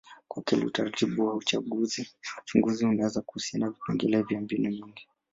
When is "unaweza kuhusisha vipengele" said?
2.85-4.21